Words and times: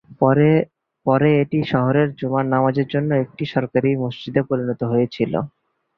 পরে 1.05 1.29
এটি 1.41 1.59
শহরের 1.71 2.07
জুমার 2.19 2.45
নামাজের 2.53 2.87
জন্য 2.93 3.09
একটি 3.23 3.43
সরকারী 3.53 3.89
মসজিদে 4.03 4.41
পরিণত 4.49 4.81
হয়েছিল। 4.91 5.33